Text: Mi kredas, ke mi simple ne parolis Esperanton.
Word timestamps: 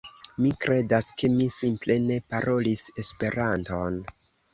Mi 0.43 0.51
kredas, 0.63 1.09
ke 1.21 1.29
mi 1.33 1.47
simple 1.55 1.97
ne 2.05 2.17
parolis 2.35 2.81
Esperanton. 3.05 4.01